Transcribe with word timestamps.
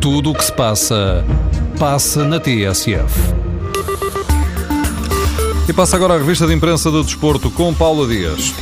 Tudo 0.00 0.30
o 0.30 0.34
que 0.34 0.44
se 0.44 0.52
passa, 0.52 1.24
passa 1.78 2.24
na 2.24 2.38
TSF. 2.38 3.34
E 5.68 5.72
passa 5.72 5.96
agora 5.96 6.14
a 6.14 6.18
revista 6.18 6.46
de 6.46 6.54
imprensa 6.54 6.90
do 6.90 7.02
desporto 7.02 7.50
com 7.50 7.74
Paula 7.74 8.06
Dias. 8.06 8.54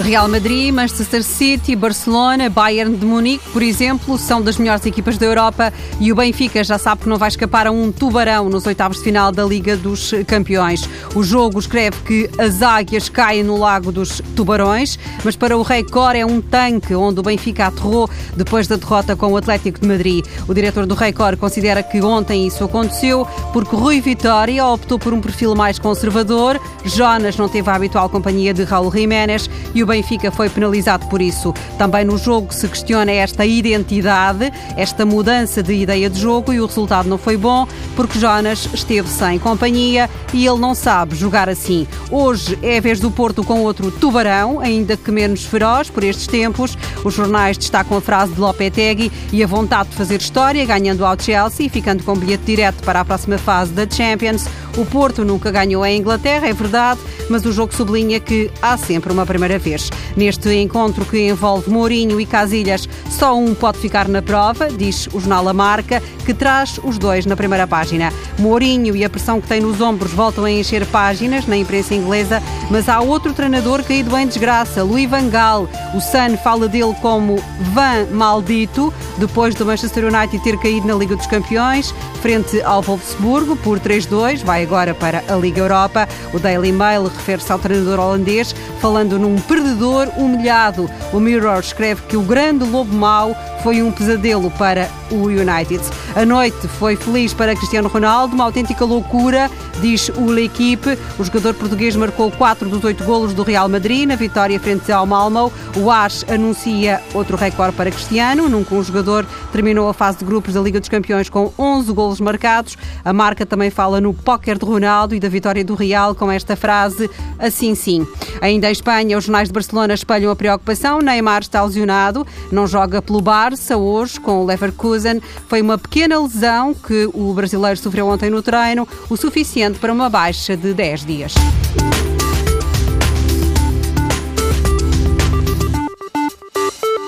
Real 0.00 0.28
Madrid, 0.28 0.72
Manchester 0.72 1.22
City, 1.22 1.76
Barcelona, 1.76 2.48
Bayern 2.48 2.96
de 2.96 3.04
Munique, 3.04 3.46
por 3.50 3.62
exemplo, 3.62 4.16
são 4.16 4.40
das 4.40 4.56
melhores 4.56 4.84
equipas 4.86 5.18
da 5.18 5.26
Europa 5.26 5.72
e 6.00 6.10
o 6.10 6.16
Benfica 6.16 6.64
já 6.64 6.78
sabe 6.78 7.02
que 7.02 7.08
não 7.08 7.18
vai 7.18 7.28
escapar 7.28 7.66
a 7.66 7.70
um 7.70 7.92
tubarão 7.92 8.48
nos 8.48 8.66
oitavos 8.66 8.96
de 8.96 9.04
final 9.04 9.30
da 9.30 9.44
Liga 9.44 9.76
dos 9.76 10.12
Campeões. 10.26 10.88
O 11.14 11.22
jogo 11.22 11.58
escreve 11.58 11.98
que 12.06 12.30
as 12.38 12.62
águias 12.62 13.10
caem 13.10 13.44
no 13.44 13.58
lago 13.58 13.92
dos 13.92 14.22
tubarões, 14.34 14.98
mas 15.22 15.36
para 15.36 15.56
o 15.56 15.62
Record 15.62 16.16
é 16.16 16.24
um 16.24 16.40
tanque 16.40 16.94
onde 16.94 17.20
o 17.20 17.22
Benfica 17.22 17.66
aterrou 17.66 18.08
depois 18.34 18.66
da 18.66 18.76
derrota 18.76 19.14
com 19.14 19.26
o 19.32 19.36
Atlético 19.36 19.80
de 19.80 19.86
Madrid. 19.86 20.24
O 20.48 20.54
diretor 20.54 20.86
do 20.86 20.94
Record 20.94 21.38
considera 21.38 21.82
que 21.82 22.00
ontem 22.00 22.46
isso 22.46 22.64
aconteceu 22.64 23.26
porque 23.52 23.76
Rui 23.76 24.00
Vitória 24.00 24.66
optou 24.66 24.98
por 24.98 25.12
um 25.12 25.20
perfil 25.20 25.54
mais 25.54 25.78
conservador, 25.78 26.58
Jonas 26.84 27.36
não 27.36 27.48
teve 27.48 27.68
a 27.68 27.74
habitual 27.74 28.08
companhia 28.08 28.54
de 28.54 28.64
Raul 28.64 28.90
Jiménez 28.90 29.48
e 29.74 29.82
o 29.82 29.89
Benfica 29.90 30.30
foi 30.30 30.48
penalizado 30.48 31.06
por 31.06 31.20
isso. 31.20 31.52
Também 31.76 32.04
no 32.04 32.16
jogo 32.16 32.54
se 32.54 32.68
questiona 32.68 33.10
esta 33.10 33.44
identidade, 33.44 34.52
esta 34.76 35.04
mudança 35.04 35.62
de 35.62 35.74
ideia 35.74 36.08
de 36.08 36.20
jogo 36.20 36.52
e 36.52 36.60
o 36.60 36.66
resultado 36.66 37.08
não 37.08 37.18
foi 37.18 37.36
bom 37.36 37.66
porque 37.96 38.18
Jonas 38.18 38.68
esteve 38.72 39.08
sem 39.08 39.38
companhia 39.38 40.08
e 40.32 40.46
ele 40.46 40.58
não 40.58 40.74
sabe 40.74 41.16
jogar 41.16 41.48
assim. 41.48 41.86
Hoje 42.10 42.58
é 42.62 42.78
a 42.78 42.80
vez 42.80 43.00
do 43.00 43.10
Porto 43.10 43.42
com 43.42 43.62
outro 43.62 43.90
tubarão, 43.90 44.60
ainda 44.60 44.96
que 44.96 45.10
menos 45.10 45.44
feroz 45.44 45.90
por 45.90 46.04
estes 46.04 46.26
tempos. 46.26 46.78
Os 47.04 47.14
jornais 47.14 47.58
destacam 47.58 47.96
a 47.96 48.00
frase 48.00 48.32
de 48.32 48.40
Lopetegui 48.40 49.10
e 49.32 49.42
a 49.42 49.46
vontade 49.46 49.90
de 49.90 49.96
fazer 49.96 50.20
história, 50.20 50.64
ganhando 50.64 51.04
ao 51.04 51.18
Chelsea 51.18 51.66
e 51.66 51.68
ficando 51.68 52.04
com 52.04 52.14
bilhete 52.14 52.44
direto 52.44 52.82
para 52.84 53.00
a 53.00 53.04
próxima 53.04 53.38
fase 53.38 53.72
da 53.72 53.88
Champions. 53.88 54.46
O 54.76 54.86
Porto 54.86 55.24
nunca 55.24 55.50
ganhou 55.50 55.84
em 55.84 55.98
Inglaterra, 55.98 56.46
é 56.46 56.52
verdade, 56.52 57.00
mas 57.28 57.44
o 57.44 57.52
jogo 57.52 57.74
sublinha 57.74 58.20
que 58.20 58.50
há 58.62 58.76
sempre 58.76 59.12
uma 59.12 59.26
primeira 59.26 59.58
vez. 59.58 59.69
Neste 60.16 60.54
encontro 60.54 61.04
que 61.04 61.28
envolve 61.28 61.70
Mourinho 61.70 62.20
e 62.20 62.26
Casilhas, 62.26 62.88
só 63.08 63.36
um 63.36 63.54
pode 63.54 63.78
ficar 63.78 64.08
na 64.08 64.20
prova, 64.20 64.68
diz 64.68 65.06
o 65.12 65.20
jornal 65.20 65.48
A 65.48 65.52
Marca, 65.52 66.02
que 66.24 66.34
traz 66.34 66.80
os 66.82 66.98
dois 66.98 67.26
na 67.26 67.36
primeira 67.36 67.66
página. 67.66 68.12
Mourinho 68.38 68.96
e 68.96 69.04
a 69.04 69.10
pressão 69.10 69.40
que 69.40 69.48
tem 69.48 69.60
nos 69.60 69.80
ombros 69.80 70.12
voltam 70.12 70.44
a 70.44 70.50
encher 70.50 70.84
páginas 70.86 71.46
na 71.46 71.56
imprensa 71.56 71.94
inglesa, 71.94 72.42
mas 72.70 72.88
há 72.88 73.00
outro 73.00 73.32
treinador 73.32 73.82
caído 73.82 74.16
em 74.16 74.26
desgraça, 74.26 74.82
Louis 74.82 75.08
Van 75.08 75.28
Gaal. 75.28 75.68
O 75.94 76.00
Sun 76.00 76.36
fala 76.42 76.68
dele 76.68 76.94
como 77.00 77.36
Van 77.72 78.06
Maldito, 78.10 78.92
depois 79.18 79.54
do 79.54 79.66
Manchester 79.66 80.04
United 80.04 80.42
ter 80.42 80.58
caído 80.58 80.86
na 80.86 80.94
Liga 80.94 81.16
dos 81.16 81.26
Campeões, 81.26 81.94
frente 82.22 82.60
ao 82.62 82.82
Wolfsburgo 82.82 83.56
por 83.56 83.78
3-2, 83.78 84.44
vai 84.44 84.62
agora 84.62 84.94
para 84.94 85.22
a 85.28 85.36
Liga 85.36 85.60
Europa. 85.60 86.08
O 86.32 86.38
Daily 86.38 86.72
Mail 86.72 87.04
refere-se 87.04 87.52
ao 87.52 87.58
treinador 87.58 87.98
holandês, 87.98 88.54
falando 88.80 89.18
num 89.18 89.36
perdedor 89.60 90.08
humilhado. 90.16 90.90
O 91.12 91.20
Mirror 91.20 91.60
escreve 91.60 92.00
que 92.08 92.16
o 92.16 92.22
grande 92.22 92.64
lobo 92.64 92.94
mau 92.94 93.36
foi 93.62 93.82
um 93.82 93.92
pesadelo 93.92 94.50
para 94.52 94.88
o 95.10 95.24
United. 95.24 95.84
A 96.16 96.24
noite 96.24 96.66
foi 96.66 96.96
feliz 96.96 97.34
para 97.34 97.54
Cristiano 97.54 97.88
Ronaldo, 97.88 98.34
uma 98.34 98.44
autêntica 98.44 98.84
loucura, 98.86 99.50
diz 99.80 100.10
o 100.10 100.30
L'Equipe. 100.30 100.98
O 101.18 101.24
jogador 101.24 101.54
português 101.54 101.96
marcou 101.96 102.30
4 102.30 102.68
dos 102.68 102.84
8 102.84 103.02
golos 103.04 103.32
do 103.32 103.42
Real 103.42 103.68
Madrid 103.68 104.06
na 104.06 104.14
vitória 104.14 104.60
frente 104.60 104.92
ao 104.92 105.06
Malmo. 105.06 105.52
O 105.76 105.90
AS 105.90 106.24
anuncia 106.28 107.00
outro 107.14 107.36
recorde 107.36 107.76
para 107.76 107.90
Cristiano. 107.90 108.48
Nunca 108.48 108.74
um 108.74 108.82
jogador 108.82 109.26
terminou 109.52 109.88
a 109.88 109.94
fase 109.94 110.18
de 110.18 110.24
grupos 110.24 110.54
da 110.54 110.60
Liga 110.60 110.78
dos 110.78 110.88
Campeões 110.88 111.28
com 111.28 111.52
11 111.58 111.92
golos 111.92 112.20
marcados. 112.20 112.76
A 113.04 113.12
marca 113.12 113.46
também 113.46 113.70
fala 113.70 114.00
no 114.00 114.12
póquer 114.12 114.58
de 114.58 114.64
Ronaldo 114.64 115.14
e 115.14 115.20
da 115.20 115.28
vitória 115.28 115.64
do 115.64 115.74
Real 115.74 116.14
com 116.14 116.30
esta 116.30 116.56
frase, 116.56 117.10
assim 117.38 117.74
sim. 117.74 118.06
Ainda 118.40 118.68
em 118.68 118.72
Espanha, 118.72 119.16
os 119.16 119.24
jornais 119.24 119.48
de 119.48 119.54
Barcelona 119.54 119.94
espalham 119.94 120.30
a 120.30 120.36
preocupação. 120.36 120.98
Neymar 121.00 121.42
está 121.42 121.62
lesionado, 121.64 122.26
não 122.52 122.66
joga 122.66 123.00
pelo 123.00 123.20
Barça 123.20 123.76
hoje 123.76 124.20
com 124.20 124.42
o 124.42 124.46
Leverkusen. 124.46 125.20
Foi 125.48 125.62
uma 125.62 125.78
pequena 125.78 126.20
lesão 126.20 126.74
que 126.74 127.08
o 127.14 127.32
brasileiro 127.32 127.78
sofreu 127.78 128.08
ontem 128.08 128.30
no 128.30 128.42
treino, 128.42 128.86
o 129.08 129.16
suficiente 129.16 129.69
para 129.78 129.92
uma 129.92 130.08
baixa 130.08 130.56
de 130.56 130.74
10 130.74 131.04
dias. 131.04 131.34